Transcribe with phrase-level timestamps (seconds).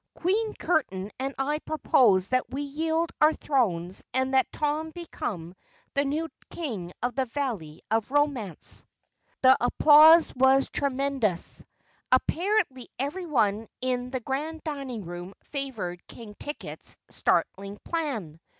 [0.15, 5.53] Queen Curtain and I propose that we yield our thrones and that Tom become
[5.93, 8.83] the new King of the Valley of Romance."
[9.43, 11.63] The applause was tremendous.
[12.11, 18.39] Apparently everyone in the Grand Dining Room favored King Ticket's startling plan.